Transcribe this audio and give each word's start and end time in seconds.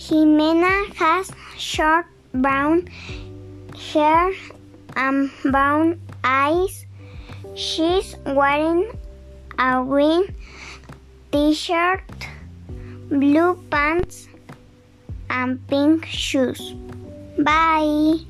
Jimena 0.00 0.94
has 0.96 1.30
short 1.58 2.06
brown 2.32 2.88
hair 3.92 4.32
and 4.96 5.30
brown 5.44 6.00
eyes. 6.24 6.86
She's 7.54 8.16
wearing 8.24 8.88
a 9.58 9.84
green 9.84 10.34
t-shirt, 11.30 12.00
blue 13.10 13.62
pants, 13.70 14.26
and 15.28 15.60
pink 15.68 16.06
shoes. 16.06 16.74
Bye. 17.38 18.24